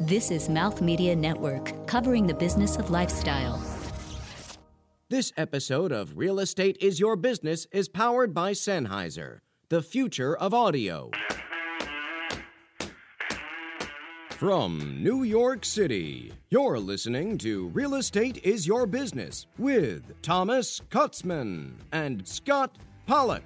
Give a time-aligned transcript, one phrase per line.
[0.00, 3.60] This is Mouth Media Network, covering the business of lifestyle.
[5.10, 9.38] This episode of Real Estate is Your Business is powered by Sennheiser,
[9.70, 11.10] the future of audio.
[14.30, 21.72] From New York City, you're listening to Real Estate is Your Business with Thomas Kutzman
[21.90, 22.78] and Scott
[23.08, 23.42] Pollock.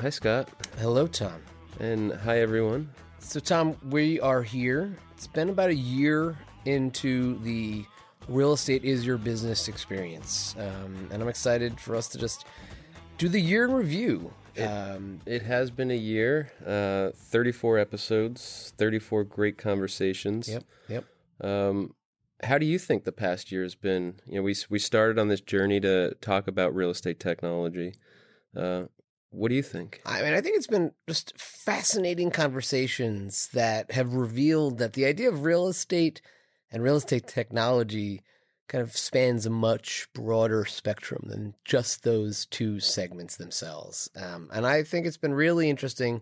[0.00, 0.48] Hi, Scott.
[0.78, 1.42] Hello, Tom.
[1.78, 2.88] And hi, everyone.
[3.18, 4.96] So, Tom, we are here.
[5.12, 7.84] It's been about a year into the
[8.26, 10.54] real estate is your business experience.
[10.58, 12.46] Um, and I'm excited for us to just
[13.18, 14.32] do the year in review.
[14.54, 20.48] It, um, it has been a year, uh, 34 episodes, 34 great conversations.
[20.48, 21.04] Yep, yep.
[21.42, 21.94] Um,
[22.42, 24.20] how do you think the past year has been?
[24.24, 27.96] You know, we we started on this journey to talk about real estate technology.
[28.56, 28.84] Uh,
[29.30, 30.00] what do you think?
[30.04, 35.28] I mean, I think it's been just fascinating conversations that have revealed that the idea
[35.28, 36.20] of real estate
[36.70, 38.22] and real estate technology
[38.68, 44.08] kind of spans a much broader spectrum than just those two segments themselves.
[44.16, 46.20] Um, and I think it's been really interesting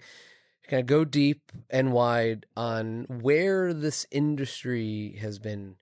[0.62, 5.76] to kind of go deep and wide on where this industry has been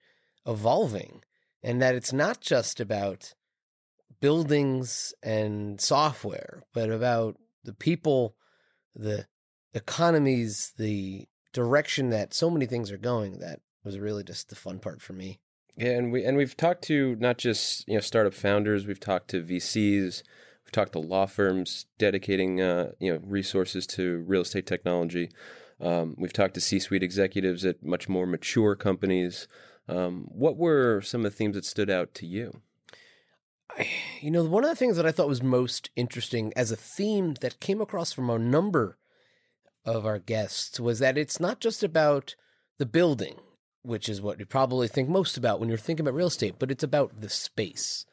[0.45, 1.23] evolving
[1.62, 3.34] and that it's not just about
[4.20, 8.36] buildings and software, but about the people,
[8.95, 9.27] the
[9.75, 13.39] economies, the direction that so many things are going.
[13.39, 15.41] That was really just the fun part for me.
[15.77, 19.28] Yeah, and we and we've talked to not just you know startup founders, we've talked
[19.28, 20.23] to VCs,
[20.64, 25.30] we've talked to law firms dedicating uh, you know resources to real estate technology.
[25.78, 29.47] Um, we've talked to C-suite executives at much more mature companies.
[29.89, 32.62] Um, what were some of the themes that stood out to you?
[34.21, 37.35] you know, one of the things that I thought was most interesting as a theme
[37.41, 38.99] that came across from a number
[39.85, 42.35] of our guests was that it's not just about
[42.79, 43.37] the building,
[43.83, 46.70] which is what you probably think most about when you're thinking about real estate, but
[46.70, 48.05] it's about the space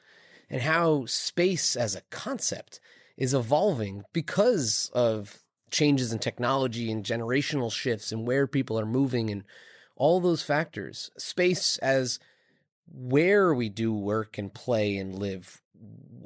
[0.50, 2.80] and how space as a concept
[3.18, 5.40] is evolving because of
[5.72, 9.44] changes in technology and generational shifts and where people are moving and
[9.96, 11.10] all those factors.
[11.18, 12.20] Space as
[12.92, 15.62] where we do work and play and live,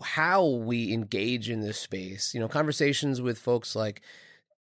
[0.04, 2.34] how we engage in this space.
[2.34, 4.02] You know, conversations with folks like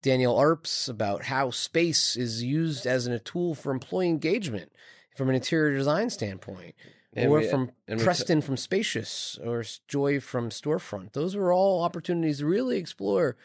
[0.02, 4.72] Daniel Arps about how space is used as a tool for employee engagement
[5.16, 6.74] from an interior design standpoint.
[7.14, 11.12] And or we, from Preston t- from Spacious or Joy from Storefront.
[11.12, 13.36] Those are all opportunities to really explore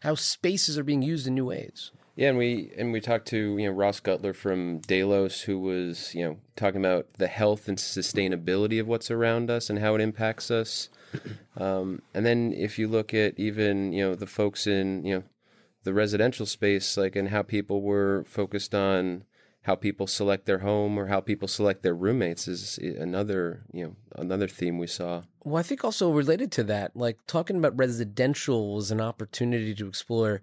[0.00, 1.90] how spaces are being used in new ways.
[2.16, 6.14] Yeah, and we and we talked to you know Ross Gutler from Delos, who was
[6.14, 10.00] you know talking about the health and sustainability of what's around us and how it
[10.00, 10.88] impacts us.
[11.58, 15.22] Um, and then if you look at even you know the folks in you know
[15.84, 19.24] the residential space, like and how people were focused on
[19.62, 23.96] how people select their home or how people select their roommates is another you know
[24.16, 25.22] another theme we saw.
[25.44, 29.88] Well, I think also related to that, like talking about residential was an opportunity to
[29.88, 30.42] explore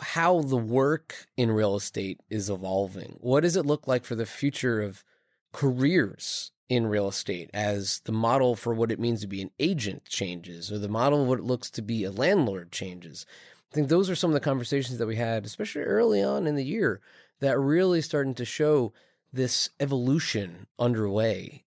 [0.00, 3.16] how the work in real estate is evolving.
[3.20, 5.04] What does it look like for the future of
[5.52, 10.04] careers in real estate as the model for what it means to be an agent
[10.06, 13.26] changes or the model of what it looks to be a landlord changes?
[13.70, 16.56] I think those are some of the conversations that we had, especially early on in
[16.56, 17.00] the year,
[17.40, 18.92] that really starting to show
[19.32, 21.64] this evolution underway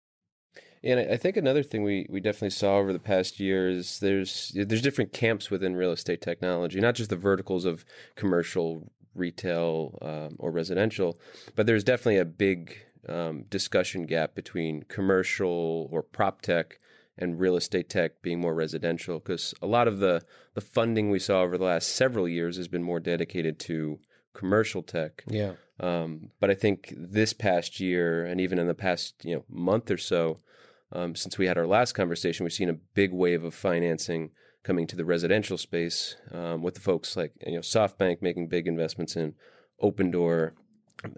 [0.82, 4.52] and I think another thing we, we definitely saw over the past year is there's
[4.54, 7.84] there's different camps within real estate technology, not just the verticals of
[8.16, 11.18] commercial, retail, um, or residential,
[11.54, 12.76] but there's definitely a big
[13.08, 16.78] um, discussion gap between commercial or prop tech
[17.16, 20.22] and real estate tech being more residential because a lot of the
[20.54, 23.98] the funding we saw over the last several years has been more dedicated to
[24.34, 25.24] commercial tech.
[25.26, 25.52] Yeah.
[25.80, 29.90] Um, but I think this past year and even in the past you know month
[29.90, 30.38] or so,
[30.92, 34.30] um, since we had our last conversation, we've seen a big wave of financing
[34.62, 38.66] coming to the residential space um, with the folks like you know SoftBank making big
[38.66, 39.34] investments in
[39.82, 40.52] Opendoor.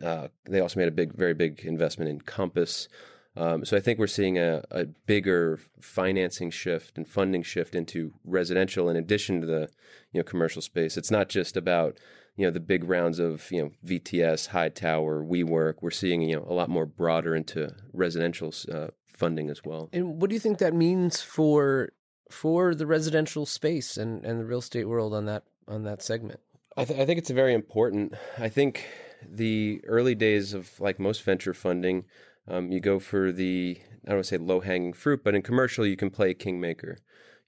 [0.02, 2.88] Uh, they also made a big, very big investment in Compass.
[3.36, 8.12] Um, so I think we're seeing a, a, bigger financing shift and funding shift into
[8.24, 9.68] residential in addition to the
[10.12, 10.96] you know commercial space.
[10.96, 11.98] It's not just about
[12.36, 15.74] you know the big rounds of you know VTS, Hightower, WeWork.
[15.80, 18.88] We're seeing you know a lot more broader into residential uh,
[19.20, 19.90] funding as well.
[19.92, 21.92] And what do you think that means for
[22.30, 26.40] for the residential space and, and the real estate world on that on that segment?
[26.76, 28.14] I, th- I think it's very important.
[28.38, 28.86] I think
[29.28, 32.04] the early days of like most venture funding,
[32.48, 35.42] um, you go for the I don't want to say low hanging fruit, but in
[35.42, 36.98] commercial you can play kingmaker.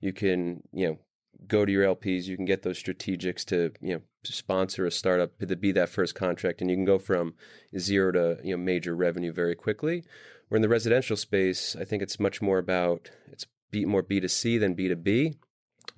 [0.00, 0.98] You can you know
[1.46, 5.38] go to your LPs, you can get those strategics to you know sponsor a startup
[5.38, 7.34] to be that first contract, and you can go from
[7.78, 10.04] zero to you know major revenue very quickly.
[10.52, 14.28] Where in the residential space, I think it's much more about it's more B two
[14.28, 15.36] C than B two B.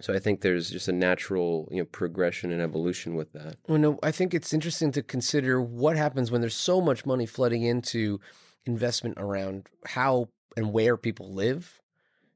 [0.01, 3.57] So I think there's just a natural you know progression and evolution with that.
[3.67, 7.27] Well, no, I think it's interesting to consider what happens when there's so much money
[7.27, 8.21] flooding into
[8.65, 11.81] investment around how and where people live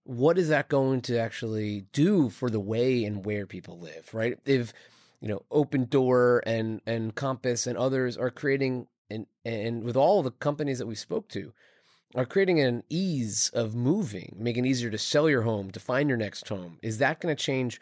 [0.02, 4.38] what is that going to actually do for the way and where people live right
[4.44, 4.72] if
[5.20, 10.32] you know Opendoor and and compass and others are creating and and with all the
[10.32, 11.52] companies that we spoke to
[12.14, 16.08] are creating an ease of moving making it easier to sell your home to find
[16.08, 17.80] your next home is that going to change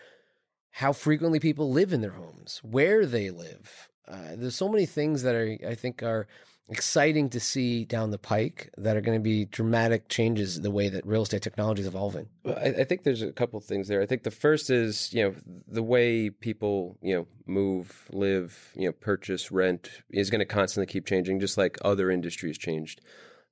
[0.73, 5.23] how frequently people live in their homes where they live uh, there's so many things
[5.23, 6.26] that are i think are
[6.69, 10.88] exciting to see down the pike that are going to be dramatic changes the way
[10.88, 12.29] that real estate technology is evolving?
[12.43, 14.02] Well, I, I, think there's a couple things there.
[14.02, 15.34] I think the first is you know
[15.69, 20.90] the way people you know move, live, you know, purchase, rent is going to constantly
[20.90, 23.00] keep changing, just like other industries changed.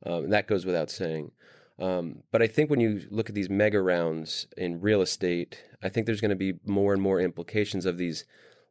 [0.04, 1.32] Um, that goes without saying.
[1.78, 5.88] Um, but I think when you look at these mega rounds in real estate, I
[5.88, 8.24] think there's going to be more and more implications of these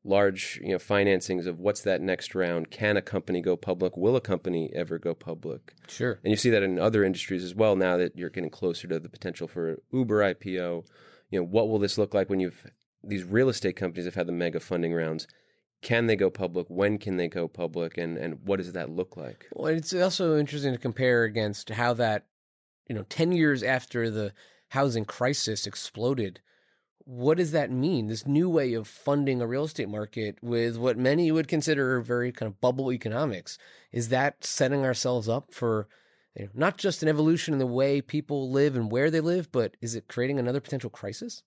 [0.05, 2.71] large you know financings of what's that next round?
[2.71, 3.95] Can a company go public?
[3.97, 5.73] Will a company ever go public?
[5.87, 6.19] Sure.
[6.23, 8.99] And you see that in other industries as well now that you're getting closer to
[8.99, 10.85] the potential for uber ipo
[11.33, 12.67] you know what will this look like when you've
[13.03, 15.27] these real estate companies have had the mega funding rounds
[15.83, 19.15] can they go public when can they go public and and what does that look
[19.15, 22.25] like well it's also interesting to compare against how that
[22.87, 24.33] you know 10 years after the
[24.69, 26.39] housing crisis exploded
[27.05, 28.07] what does that mean?
[28.07, 32.31] This new way of funding a real estate market with what many would consider very
[32.31, 33.57] kind of bubble economics.
[33.91, 35.87] Is that setting ourselves up for
[36.35, 39.51] you know, not just an evolution in the way people live and where they live,
[39.51, 41.43] but is it creating another potential crisis?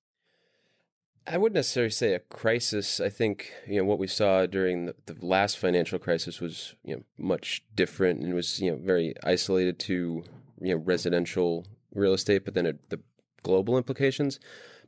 [1.28, 3.00] I wouldn't necessarily say a crisis.
[3.00, 6.96] I think you know what we saw during the, the last financial crisis was you
[6.96, 10.24] know much different and was you know very isolated to
[10.60, 13.00] you know residential real estate, but then it, the
[13.42, 14.38] global implications.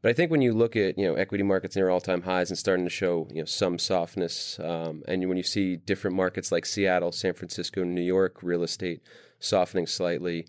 [0.01, 2.51] But I think when you look at you know equity markets near all time highs
[2.51, 6.53] and starting to show you know some softness, um, and when you see different markets
[6.53, 9.03] like Seattle, San Francisco, New York, real estate
[9.41, 10.47] softening slightly.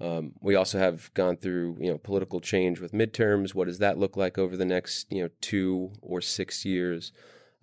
[0.00, 3.54] Um, we also have gone through you know political change with midterms.
[3.54, 7.12] What does that look like over the next you know two or six years?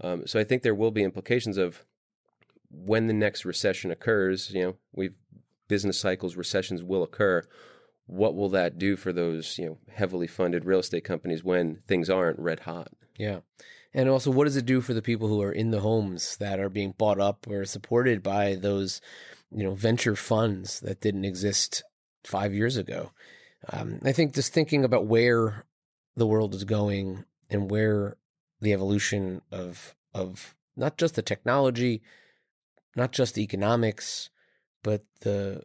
[0.02, 1.86] Um, so I think there will be implications of
[2.70, 4.52] when the next recession occurs.
[4.52, 5.16] You know, we've
[5.68, 7.44] business cycles, recessions will occur
[8.06, 12.10] what will that do for those you know heavily funded real estate companies when things
[12.10, 12.90] aren't red hot?
[13.18, 13.40] Yeah.
[13.94, 16.60] And also, what does it do for the people who are in the homes that
[16.60, 19.02] are being bought up or supported by those,
[19.52, 21.84] you know, venture funds that didn't exist
[22.26, 23.12] five years ago?
[23.72, 25.66] Um, I think just thinking about where
[26.16, 28.18] the world is going and where
[28.62, 32.02] the evolution of of not just the technology,
[32.96, 34.30] not just the economics,
[34.84, 35.64] but the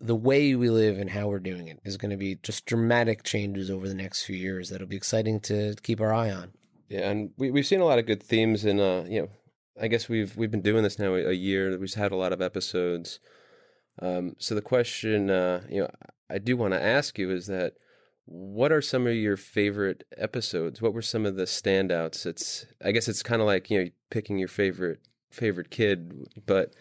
[0.00, 3.22] the way we live and how we're doing it is going to be just dramatic
[3.22, 6.52] changes over the next few years that'll be exciting to keep our eye on.
[6.88, 9.28] Yeah, and we we've seen a lot of good themes, and uh, you know,
[9.80, 11.76] I guess we've we've been doing this now a year.
[11.78, 13.18] We've had a lot of episodes.
[14.00, 15.90] Um, so the question, uh, you know,
[16.28, 17.74] I do want to ask you is that
[18.26, 20.82] what are some of your favorite episodes?
[20.82, 22.26] What were some of the standouts?
[22.26, 25.00] It's I guess it's kind of like you know picking your favorite
[25.30, 26.74] favorite kid, but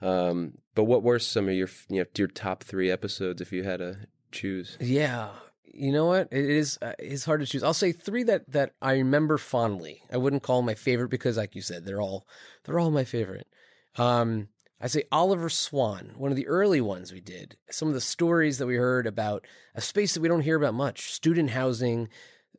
[0.00, 3.64] um, but what were some of your you know your top three episodes if you
[3.64, 3.96] had to
[4.30, 4.76] choose?
[4.80, 5.30] Yeah,
[5.64, 6.28] you know what?
[6.30, 7.64] It is uh, it's hard to choose.
[7.64, 10.02] I'll say three that that I remember fondly.
[10.12, 12.26] I wouldn't call my favorite because, like you said, they're all
[12.64, 13.48] they're all my favorite.
[13.96, 14.48] Um,
[14.82, 17.56] I say Oliver Swan, one of the early ones we did.
[17.70, 19.46] Some of the stories that we heard about
[19.76, 22.08] a space that we don't hear about much: student housing,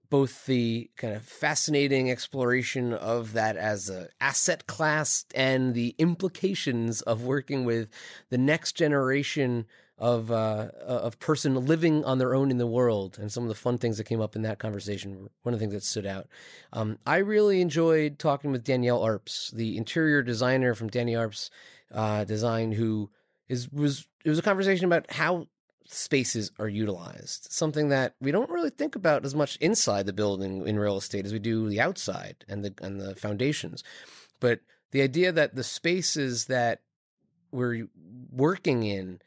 [0.09, 7.01] both the kind of fascinating exploration of that as an asset class and the implications
[7.01, 7.89] of working with
[8.29, 9.65] the next generation
[9.97, 13.55] of uh, of person living on their own in the world, and some of the
[13.55, 15.29] fun things that came up in that conversation.
[15.41, 16.29] One of the things that stood out.
[16.71, 21.49] Um, I really enjoyed talking with Danielle Arps, the interior designer from Danny Arps
[21.93, 23.09] uh, Design, who
[23.47, 25.47] is was it was a conversation about how
[25.85, 27.47] spaces are utilized.
[27.51, 31.25] Something that we don't really think about as much inside the building in real estate
[31.25, 33.83] as we do the outside and the and the foundations.
[34.39, 36.81] But the idea that the spaces that
[37.51, 37.87] we're
[38.31, 39.21] working in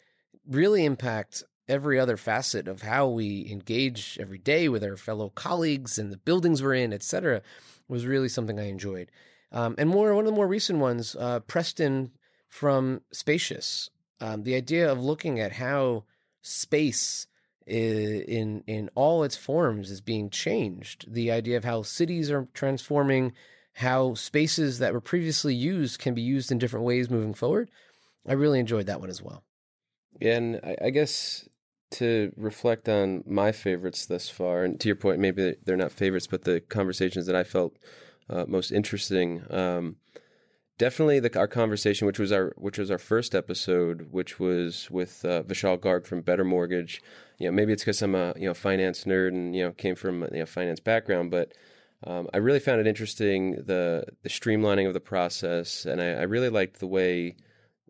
[0.49, 5.99] really impact every other facet of how we engage every day with our fellow colleagues
[5.99, 7.43] and the buildings we're in, etc.,
[7.89, 9.11] was really something I enjoyed.
[9.53, 12.13] Um, and more, one of the more recent ones, uh, Preston
[12.57, 13.91] from Spacious.
[14.19, 16.05] Um, the idea of looking at how
[16.41, 17.27] space
[17.67, 21.13] in in all its forms is being changed.
[21.13, 23.33] The idea of how cities are transforming,
[23.75, 27.71] how spaces that were previously used can be used in different ways moving forward.
[28.27, 29.45] I really enjoyed that one as well.
[30.21, 31.47] And I, guess
[31.93, 36.27] to reflect on my favorites thus far, and to your point, maybe they're not favorites,
[36.27, 37.77] but the conversations that I felt
[38.31, 39.43] uh, most interesting.
[39.51, 39.97] Um,
[40.79, 45.25] definitely the, our conversation, which was our which was our first episode, which was with
[45.25, 47.03] uh, Vishal Garg from Better Mortgage.
[47.39, 49.95] You know, maybe it's because I'm a you know finance nerd and you know came
[49.95, 51.53] from a you know, finance background, but
[52.05, 56.23] um, I really found it interesting the the streamlining of the process, and I, I
[56.23, 57.37] really liked the way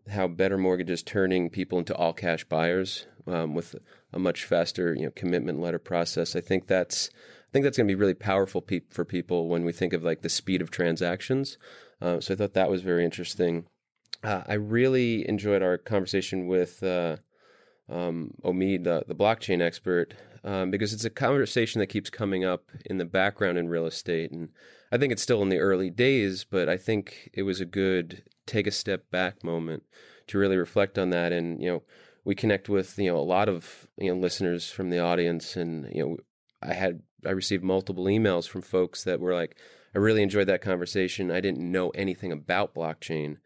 [0.09, 3.75] how Better Mortgage is turning people into all cash buyers um, with
[4.13, 6.35] a much faster you know commitment letter process.
[6.35, 9.63] I think that's I think that's going to be really powerful pe- for people when
[9.63, 11.57] we think of like the speed of transactions.
[12.01, 13.65] Uh, so I thought that was very interesting.
[14.23, 17.17] Uh, I really enjoyed our conversation with uh,
[17.89, 22.71] um, Omid, the, the, blockchain expert, um, because it's a conversation that keeps coming up
[22.85, 24.31] in the background in real estate.
[24.31, 24.49] And
[24.91, 28.23] I think it's still in the early days, but I think it was a good
[28.45, 29.83] take a step back moment
[30.27, 31.31] to really reflect on that.
[31.31, 31.83] And, you know,
[32.25, 35.55] we connect with, you know, a lot of, you know, listeners from the audience.
[35.55, 36.17] And, you know,
[36.61, 39.57] I had, I received multiple emails from folks that were like,
[39.97, 41.31] I really enjoyed that conversation.
[41.31, 43.37] I didn't know anything about blockchain,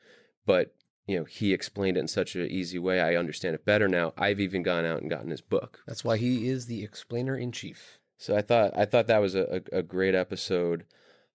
[0.46, 0.76] but
[1.08, 3.00] you know, he explained it in such an easy way.
[3.00, 4.12] I understand it better now.
[4.18, 5.80] I've even gone out and gotten his book.
[5.88, 8.00] That's why he is the explainer in chief.
[8.18, 10.84] So I thought I thought that was a, a, a great episode.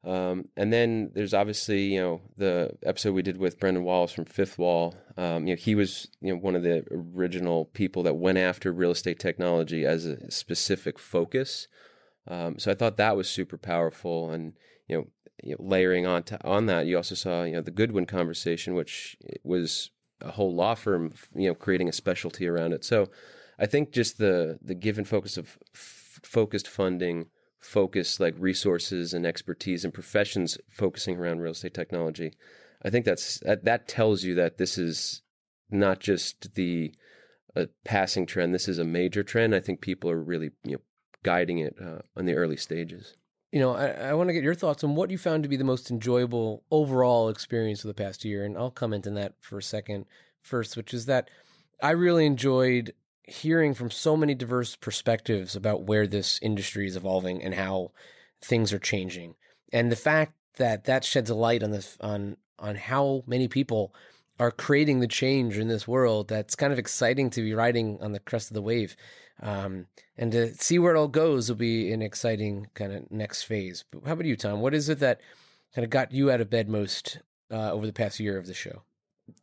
[0.05, 4.27] Um, and then there's obviously you know the episode we did with Brendan Wallace from
[4.27, 4.97] Fifth Wall.
[5.17, 8.71] Um, you know he was you know one of the original people that went after
[8.71, 11.69] real estate technology as a specific focus.
[12.29, 14.55] Um, so I thought that was super powerful, and
[14.89, 15.07] you know,
[15.43, 18.75] you know, layering on to, on that, you also saw you know the Goodwin conversation,
[18.75, 19.91] which was
[20.21, 22.85] a whole law firm, you know, creating a specialty around it.
[22.85, 23.09] So
[23.59, 27.27] I think just the the given focus of f- focused funding,
[27.59, 32.33] focused like resources and expertise and professions focusing around real estate technology.
[32.83, 35.23] I think that's that, that tells you that this is
[35.71, 36.95] not just the
[37.55, 38.53] a passing trend.
[38.53, 39.55] This is a major trend.
[39.55, 40.81] I think people are really you know
[41.27, 43.15] guiding it uh, in the early stages
[43.53, 45.57] you know, I, I want to get your thoughts on what you found to be
[45.57, 48.45] the most enjoyable overall experience of the past year.
[48.45, 50.05] And I'll comment on that for a second
[50.43, 51.31] first, which is that
[51.81, 52.93] I really enjoyed
[53.23, 57.93] hearing from so many diverse perspectives about where this industry is evolving and how
[58.43, 59.37] things are changing.
[59.73, 63.95] And the fact that that sheds a light on this, on, on how many people
[64.39, 68.13] are creating the change in this world that's kind of exciting to be riding on
[68.13, 68.97] the crest of the wave.
[69.43, 73.43] Um, and to see where it all goes will be an exciting kind of next
[73.43, 73.85] phase.
[73.91, 74.61] But how about you, Tom?
[74.61, 75.21] What is it that
[75.75, 78.55] kind of got you out of bed most uh, over the past year of the
[78.55, 78.83] show?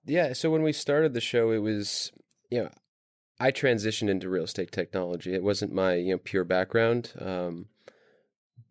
[0.06, 0.34] Yeah.
[0.34, 2.12] So when we started the show, it was,
[2.50, 2.70] you know,
[3.40, 5.34] I transitioned into real estate technology.
[5.34, 7.14] It wasn't my, you know, pure background.
[7.20, 7.68] Um,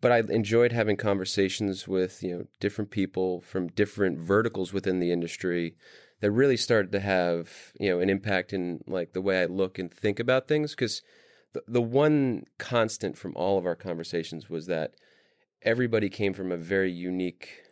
[0.01, 5.11] but I enjoyed having conversations with, you know, different people from different verticals within the
[5.11, 5.75] industry
[6.23, 9.77] that really started to have you know an impact in like the way I look
[9.77, 11.01] and think about things because
[11.51, 14.93] the the one constant from all of our conversations was that
[15.63, 17.63] everybody came from a very unique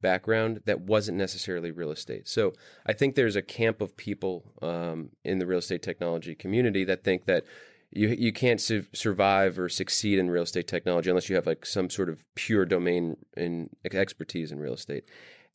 [0.00, 2.28] background that wasn't necessarily real estate.
[2.28, 2.52] So
[2.86, 7.02] I think there's a camp of people um, in the real estate technology community that
[7.02, 7.44] think that
[7.90, 11.66] you you can't su- survive or succeed in real estate technology unless you have like
[11.66, 15.02] some sort of pure domain and expertise in real estate.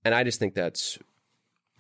[0.04, 1.00] And I just think that's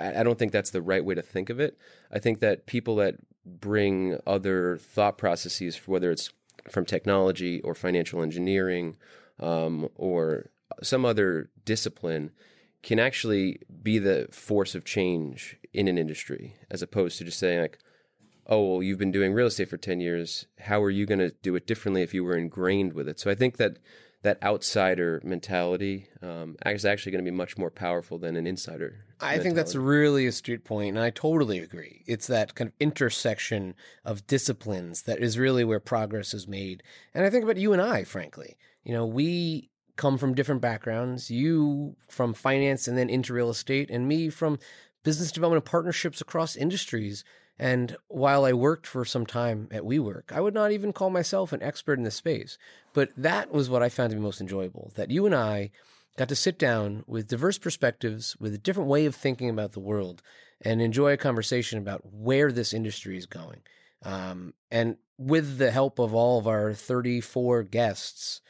[0.01, 1.77] I don't think that's the right way to think of it.
[2.11, 3.15] I think that people that
[3.45, 6.29] bring other thought processes, whether it's
[6.69, 8.97] from technology or financial engineering
[9.39, 10.51] um, or
[10.83, 12.31] some other discipline,
[12.83, 17.61] can actually be the force of change in an industry, as opposed to just saying
[17.61, 17.79] like,
[18.51, 20.45] "Oh, well, you've been doing real estate for ten years.
[20.59, 23.31] How are you going to do it differently if you were ingrained with it?" So
[23.31, 23.79] I think that
[24.23, 29.05] that outsider mentality um, is actually going to be much more powerful than an insider.
[29.19, 29.43] I mentality.
[29.43, 32.03] think that's a really astute point, and I totally agree.
[32.05, 33.73] It's that kind of intersection
[34.05, 36.83] of disciplines that is really where progress is made.
[37.13, 38.57] And I think about you and I, frankly.
[38.83, 41.31] You know, we come from different backgrounds.
[41.31, 44.59] You from finance and then into real estate, and me from
[45.03, 47.23] business development and partnerships across industries.
[47.59, 51.53] And while I worked for some time at WeWork, I would not even call myself
[51.53, 52.57] an expert in the space.
[52.93, 55.71] But that was what I found to be most enjoyable that you and I
[56.17, 59.79] got to sit down with diverse perspectives, with a different way of thinking about the
[59.79, 60.21] world,
[60.59, 63.61] and enjoy a conversation about where this industry is going.
[64.03, 68.41] Um, and with the help of all of our 34 guests,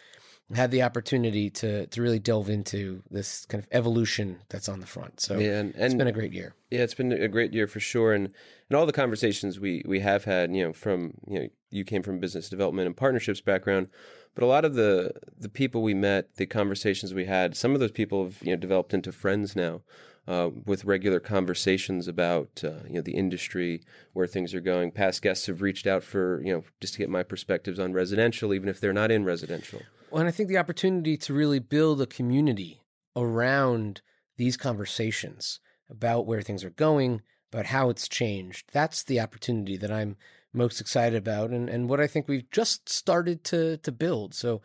[0.55, 4.85] had the opportunity to to really delve into this kind of evolution that's on the
[4.85, 5.19] front.
[5.19, 6.55] So Yeah, and- it's and- been a great year.
[6.69, 8.33] Yeah, it's been a great year for sure, and
[8.69, 12.03] and all the conversations we we have had, you know, from you know, you came
[12.03, 13.87] from business development and partnerships background,
[14.35, 17.79] but a lot of the the people we met, the conversations we had, some of
[17.79, 19.81] those people have you know developed into friends now,
[20.27, 23.81] uh, with regular conversations about uh, you know the industry,
[24.13, 24.91] where things are going.
[24.91, 28.53] Past guests have reached out for you know just to get my perspectives on residential,
[28.53, 29.81] even if they're not in residential.
[30.09, 32.81] Well, and I think the opportunity to really build a community
[33.15, 34.01] around
[34.37, 35.59] these conversations
[35.89, 40.17] about where things are going, about how it's changed, that's the opportunity that I'm
[40.53, 44.33] most excited about and, and what I think we've just started to, to build.
[44.33, 44.61] So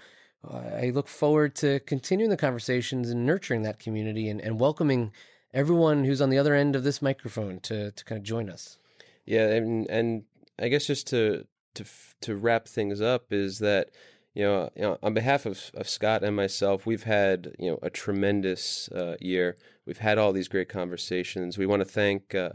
[0.48, 5.12] uh, I look forward to continuing the conversations and nurturing that community and, and welcoming
[5.52, 8.78] everyone who's on the other end of this microphone to, to kind of join us.
[9.24, 10.24] Yeah, and and
[10.58, 11.84] I guess just to to
[12.22, 13.90] to wrap things up is that
[14.34, 17.78] you know, you know on behalf of of Scott and myself, we've had you know
[17.82, 19.56] a tremendous uh, year.
[19.84, 21.58] We've had all these great conversations.
[21.58, 22.50] We want to thank uh,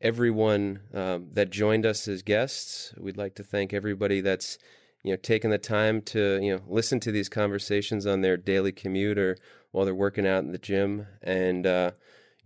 [0.00, 2.94] everyone um, that joined us as guests.
[2.96, 4.58] We'd like to thank everybody that's
[5.04, 8.72] you know taken the time to you know listen to these conversations on their daily
[8.72, 9.36] commute or
[9.72, 11.66] while they're working out in the gym and.
[11.66, 11.90] Uh,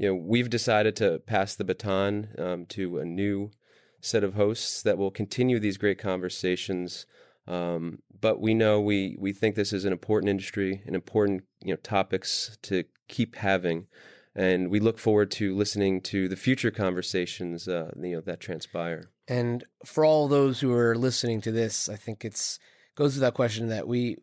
[0.03, 3.53] you know, we've decided to pass the baton um, to a new
[4.01, 7.07] set of hosts that will continue these great conversations.
[7.47, 11.73] Um, but we know we we think this is an important industry, an important you
[11.73, 13.87] know topics to keep having,
[14.35, 19.09] and we look forward to listening to the future conversations uh, you know that transpire.
[19.29, 22.59] And for all those who are listening to this, I think it's
[22.97, 24.17] goes without question that we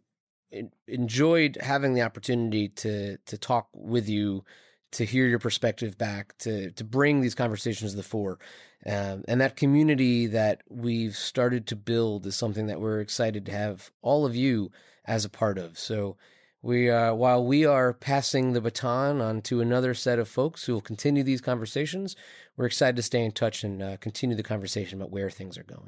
[0.87, 4.43] enjoyed having the opportunity to to talk with you,
[4.91, 8.39] to hear your perspective back, to to bring these conversations to the fore,
[8.85, 13.51] um, and that community that we've started to build is something that we're excited to
[13.51, 14.71] have all of you
[15.05, 15.77] as a part of.
[15.77, 16.17] So.
[16.61, 20.73] We uh, while we are passing the baton on to another set of folks who
[20.73, 22.17] will continue these conversations,
[22.57, 25.63] we're excited to stay in touch and uh, continue the conversation about where things are
[25.63, 25.87] going.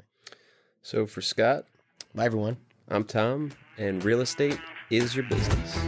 [0.80, 1.66] So for Scott,
[2.14, 2.58] Bye, everyone.
[2.90, 5.78] I'm Tom, and real estate is your business.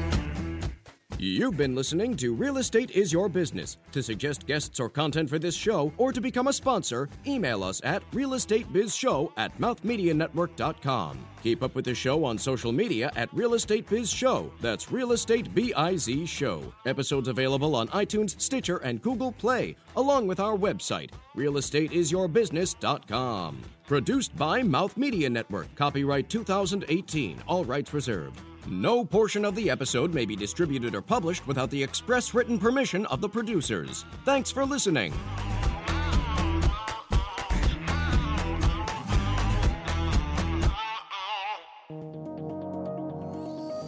[1.19, 3.79] You've been listening to Real Estate is Your Business.
[3.93, 7.81] To suggest guests or content for this show or to become a sponsor, email us
[7.85, 11.25] at realestatebizshow at mouthmedianetwork.com.
[11.43, 14.51] Keep up with the show on social media at Real Estate Biz Show.
[14.61, 16.75] That's Real Estate B I Z Show.
[16.85, 23.63] Episodes available on iTunes, Stitcher, and Google Play, along with our website, realestatesyourbusiness.com.
[23.87, 25.73] Produced by Mouth Media Network.
[25.77, 27.41] Copyright 2018.
[27.47, 28.41] All rights reserved.
[28.67, 33.05] No portion of the episode may be distributed or published without the express written permission
[33.07, 34.05] of the producers.
[34.25, 35.13] Thanks for listening.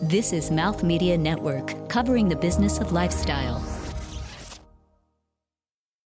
[0.02, 3.75] This is Mouth Media Network, covering the business of lifestyle.